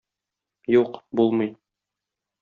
Юк, 0.75 0.97
булмый. 1.19 1.51